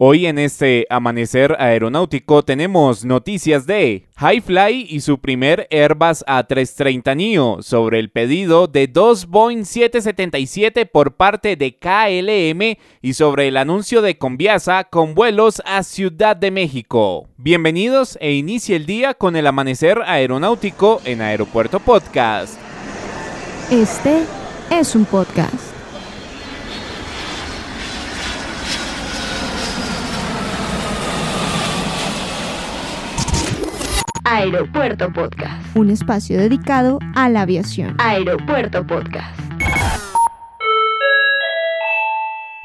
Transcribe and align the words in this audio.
Hoy 0.00 0.26
en 0.26 0.38
este 0.38 0.86
amanecer 0.90 1.56
aeronáutico 1.58 2.44
tenemos 2.44 3.04
noticias 3.04 3.66
de 3.66 4.06
Highfly 4.16 4.86
y 4.88 5.00
su 5.00 5.18
primer 5.18 5.66
Airbus 5.72 6.24
A330 6.24 7.16
NEO 7.16 7.62
sobre 7.62 7.98
el 7.98 8.08
pedido 8.08 8.68
de 8.68 8.86
dos 8.86 9.26
Boeing 9.26 9.64
777 9.64 10.86
por 10.86 11.16
parte 11.16 11.56
de 11.56 11.76
KLM 11.76 12.78
y 13.02 13.14
sobre 13.14 13.48
el 13.48 13.56
anuncio 13.56 14.00
de 14.00 14.16
Conviasa 14.16 14.84
con 14.84 15.16
vuelos 15.16 15.60
a 15.66 15.82
Ciudad 15.82 16.36
de 16.36 16.52
México. 16.52 17.26
Bienvenidos 17.36 18.16
e 18.20 18.34
inicie 18.34 18.76
el 18.76 18.86
día 18.86 19.14
con 19.14 19.34
el 19.34 19.48
amanecer 19.48 20.00
aeronáutico 20.06 21.00
en 21.06 21.22
Aeropuerto 21.22 21.80
Podcast. 21.80 22.54
Este 23.72 24.22
es 24.70 24.94
un 24.94 25.06
podcast. 25.06 25.77
Aeropuerto 34.38 35.12
Podcast. 35.12 35.76
Un 35.76 35.90
espacio 35.90 36.38
dedicado 36.38 37.00
a 37.16 37.28
la 37.28 37.42
aviación. 37.42 37.96
Aeropuerto 37.98 38.86
Podcast. 38.86 39.36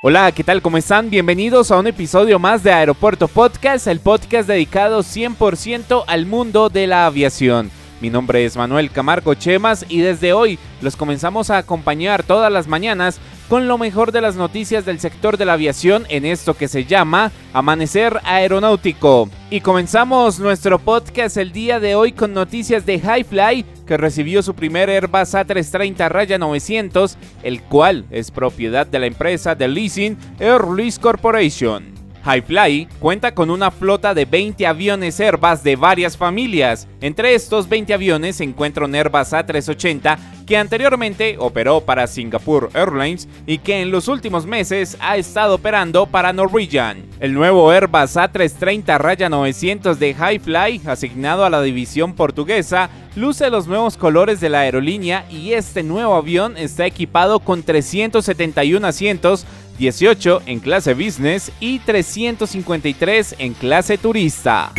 Hola, 0.03 0.31
¿qué 0.33 0.43
tal? 0.43 0.61
¿Cómo 0.61 0.77
están? 0.77 1.09
Bienvenidos 1.09 1.71
a 1.71 1.79
un 1.79 1.87
episodio 1.87 2.37
más 2.37 2.61
de 2.61 2.71
Aeropuerto 2.71 3.27
Podcast, 3.27 3.87
el 3.87 4.01
podcast 4.01 4.47
dedicado 4.47 4.99
100% 4.99 6.03
al 6.05 6.27
mundo 6.27 6.69
de 6.69 6.85
la 6.85 7.07
aviación. 7.07 7.71
Mi 8.03 8.09
nombre 8.09 8.43
es 8.43 8.57
Manuel 8.57 8.91
Camargo 8.91 9.33
Chemas 9.33 9.85
y 9.87 10.01
desde 10.01 10.33
hoy 10.33 10.59
los 10.81 10.97
comenzamos 10.97 11.49
a 11.49 11.57
acompañar 11.57 12.21
todas 12.23 12.51
las 12.51 12.67
mañanas 12.67 13.17
con 13.47 13.69
lo 13.69 13.77
mejor 13.77 14.11
de 14.11 14.19
las 14.19 14.35
noticias 14.35 14.85
del 14.85 14.99
sector 14.99 15.37
de 15.37 15.45
la 15.45 15.53
aviación 15.53 16.05
en 16.09 16.25
esto 16.25 16.53
que 16.53 16.67
se 16.67 16.83
llama 16.83 17.31
Amanecer 17.53 18.19
Aeronáutico. 18.25 19.29
Y 19.49 19.61
comenzamos 19.61 20.37
nuestro 20.37 20.79
podcast 20.79 21.37
el 21.37 21.53
día 21.53 21.79
de 21.79 21.95
hoy 21.95 22.11
con 22.11 22.33
noticias 22.33 22.85
de 22.85 22.95
Highfly, 22.95 23.63
que 23.87 23.95
recibió 23.95 24.43
su 24.43 24.53
primer 24.53 24.89
Airbus 24.89 25.33
A330 25.33 26.09
Raya 26.09 26.37
900, 26.37 27.17
el 27.41 27.61
cual 27.61 28.03
es 28.11 28.31
propiedad 28.31 28.85
de 28.85 28.99
la 28.99 29.05
empresa 29.05 29.55
de 29.55 29.69
leasing 29.69 30.17
Air 30.41 30.67
Lease 30.67 30.99
Corporation. 30.99 32.02
Highfly 32.25 32.87
cuenta 32.99 33.33
con 33.33 33.49
una 33.49 33.69
flota 33.71 34.13
de 34.13 34.25
20 34.25 34.65
aviones 34.65 35.19
Airbus 35.19 35.63
de 35.63 35.75
varias 35.75 36.15
familias. 36.17 36.87
Entre 37.01 37.35
estos 37.35 37.67
20 37.67 37.93
aviones 37.93 38.37
se 38.37 38.43
encuentra 38.43 38.85
un 38.85 38.95
Airbus 38.95 39.33
A380 39.33 40.17
que 40.45 40.57
anteriormente 40.57 41.35
operó 41.39 41.81
para 41.81 42.07
Singapore 42.07 42.67
Airlines 42.73 43.27
y 43.45 43.59
que 43.59 43.81
en 43.81 43.91
los 43.91 44.07
últimos 44.07 44.45
meses 44.45 44.97
ha 44.99 45.17
estado 45.17 45.55
operando 45.55 46.05
para 46.05 46.33
Norwegian. 46.33 47.03
El 47.19 47.33
nuevo 47.33 47.69
Airbus 47.69 48.15
A330 48.15 48.97
Raya 48.97 49.29
900 49.29 49.99
de 49.99 50.11
Highfly, 50.11 50.81
asignado 50.85 51.45
a 51.45 51.49
la 51.49 51.61
división 51.61 52.13
portuguesa, 52.13 52.89
luce 53.15 53.49
los 53.49 53.67
nuevos 53.67 53.97
colores 53.97 54.39
de 54.39 54.49
la 54.49 54.61
aerolínea 54.61 55.25
y 55.29 55.53
este 55.53 55.83
nuevo 55.83 56.15
avión 56.15 56.57
está 56.57 56.85
equipado 56.85 57.39
con 57.39 57.63
371 57.63 58.85
asientos 58.85 59.45
18 59.77 60.43
en 60.45 60.59
clase 60.59 60.93
business 60.93 61.51
y 61.59 61.79
353 61.79 63.35
en 63.39 63.53
clase 63.53 63.97
turista. 63.97 64.71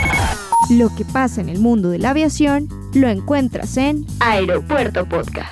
Lo 0.71 0.95
que 0.97 1.05
pasa 1.05 1.41
en 1.41 1.49
el 1.49 1.59
mundo 1.59 1.91
de 1.91 1.99
la 1.99 2.11
aviación 2.11 2.69
lo 2.95 3.09
encuentras 3.09 3.77
en 3.77 4.07
Aeropuerto 4.21 5.07
Podcast. 5.07 5.51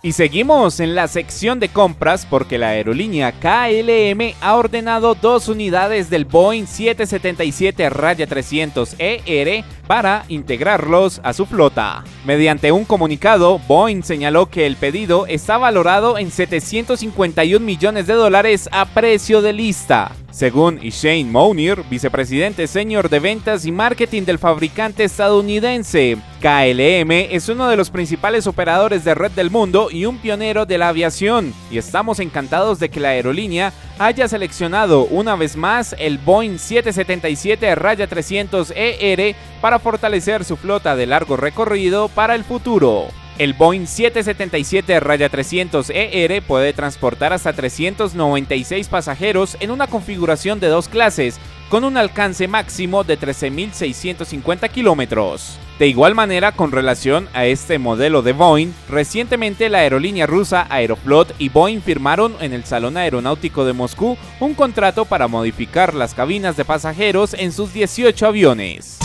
Y 0.00 0.12
seguimos 0.12 0.78
en 0.78 0.94
la 0.94 1.08
sección 1.08 1.58
de 1.58 1.70
compras 1.70 2.24
porque 2.24 2.56
la 2.56 2.68
aerolínea 2.68 3.32
KLM 3.32 4.34
ha 4.40 4.54
ordenado 4.54 5.16
dos 5.16 5.48
unidades 5.48 6.08
del 6.08 6.24
Boeing 6.24 6.66
777-300ER 6.66 9.64
para 9.88 10.24
integrarlos 10.28 11.20
a 11.24 11.32
su 11.32 11.46
flota. 11.46 12.04
Mediante 12.24 12.70
un 12.70 12.84
comunicado, 12.84 13.58
Boeing 13.66 14.02
señaló 14.02 14.46
que 14.46 14.66
el 14.66 14.76
pedido 14.76 15.26
está 15.26 15.58
valorado 15.58 16.18
en 16.18 16.30
751 16.30 17.64
millones 17.64 18.06
de 18.06 18.14
dólares 18.14 18.68
a 18.70 18.84
precio 18.84 19.42
de 19.42 19.54
lista. 19.54 20.12
Según 20.30 20.76
Shane 20.76 21.24
Mounir, 21.24 21.82
vicepresidente 21.90 22.66
senior 22.66 23.08
de 23.08 23.18
ventas 23.18 23.64
y 23.64 23.72
marketing 23.72 24.22
del 24.22 24.38
fabricante 24.38 25.04
estadounidense, 25.04 26.18
KLM 26.40 27.10
es 27.10 27.48
uno 27.48 27.68
de 27.68 27.76
los 27.76 27.90
principales 27.90 28.46
operadores 28.46 29.04
de 29.04 29.14
red 29.14 29.32
del 29.32 29.50
mundo 29.50 29.88
y 29.90 30.04
un 30.04 30.18
pionero 30.18 30.66
de 30.66 30.78
la 30.78 30.90
aviación, 30.90 31.54
y 31.70 31.78
estamos 31.78 32.20
encantados 32.20 32.78
de 32.78 32.90
que 32.90 33.00
la 33.00 33.08
aerolínea 33.08 33.72
haya 33.98 34.28
seleccionado 34.28 35.06
una 35.06 35.36
vez 35.36 35.56
más 35.56 35.96
el 35.98 36.18
Boeing 36.18 36.56
777-300ER 36.56 39.34
para 39.60 39.78
fortalecer 39.78 40.44
su 40.44 40.56
flota 40.56 40.96
de 40.96 41.06
largo 41.06 41.36
recorrido 41.36 42.08
para 42.08 42.34
el 42.34 42.42
futuro. 42.44 43.06
El 43.38 43.54
Boeing 43.54 43.86
777-300ER 43.86 46.42
puede 46.42 46.72
transportar 46.72 47.32
hasta 47.32 47.52
396 47.52 48.88
pasajeros 48.88 49.56
en 49.60 49.70
una 49.70 49.86
configuración 49.86 50.58
de 50.58 50.66
dos 50.66 50.88
clases, 50.88 51.38
con 51.68 51.84
un 51.84 51.96
alcance 51.96 52.48
máximo 52.48 53.04
de 53.04 53.18
13.650 53.18 54.70
kilómetros. 54.70 55.58
De 55.78 55.86
igual 55.86 56.14
manera, 56.14 56.52
con 56.52 56.72
relación 56.72 57.28
a 57.34 57.44
este 57.44 57.78
modelo 57.78 58.22
de 58.22 58.32
Boeing, 58.32 58.72
recientemente 58.88 59.68
la 59.68 59.78
aerolínea 59.78 60.26
rusa 60.26 60.66
Aeroflot 60.70 61.34
y 61.38 61.50
Boeing 61.50 61.80
firmaron 61.80 62.34
en 62.40 62.52
el 62.52 62.64
Salón 62.64 62.96
Aeronáutico 62.96 63.64
de 63.64 63.74
Moscú 63.74 64.16
un 64.40 64.54
contrato 64.54 65.04
para 65.04 65.28
modificar 65.28 65.94
las 65.94 66.14
cabinas 66.14 66.56
de 66.56 66.64
pasajeros 66.64 67.34
en 67.34 67.52
sus 67.52 67.72
18 67.72 68.26
aviones. 68.26 68.98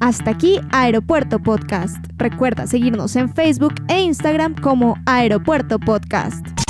Hasta 0.00 0.32
aquí 0.32 0.60
Aeropuerto 0.70 1.38
Podcast. 1.38 1.96
Recuerda 2.16 2.66
seguirnos 2.66 3.16
en 3.16 3.32
Facebook 3.32 3.74
e 3.88 4.02
Instagram 4.02 4.54
como 4.60 4.98
Aeropuerto 5.06 5.78
Podcast. 5.78 6.63